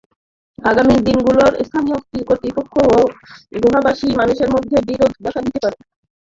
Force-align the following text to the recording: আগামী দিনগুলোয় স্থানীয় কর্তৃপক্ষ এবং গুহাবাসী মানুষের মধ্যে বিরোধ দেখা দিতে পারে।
আগামী 0.59 0.95
দিনগুলোয় 1.07 1.53
স্থানীয় 1.63 1.97
কর্তৃপক্ষ 2.23 2.73
এবং 2.85 3.01
গুহাবাসী 3.63 4.07
মানুষের 4.19 4.49
মধ্যে 4.49 4.77
বিরোধ 4.89 5.11
দেখা 5.25 5.41
দিতে 5.45 5.59
পারে। 5.63 5.77